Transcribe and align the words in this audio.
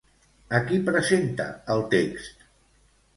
A 0.59 0.61
qui 0.69 0.79
presenta 0.87 1.47
el 1.73 1.83
text? 1.93 2.47